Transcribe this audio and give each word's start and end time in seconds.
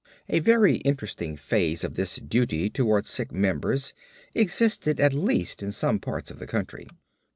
A 0.29 0.39
very 0.39 0.77
interesting 0.77 1.35
phase 1.35 1.83
of 1.83 1.93
this 1.93 2.15
duty 2.15 2.71
toward 2.71 3.05
sick 3.05 3.31
members 3.31 3.93
existed 4.33 4.99
at 4.99 5.13
least 5.13 5.61
in 5.61 5.71
some 5.71 5.99
parts 5.99 6.31
of 6.31 6.39
the 6.39 6.47
country. 6.47 6.87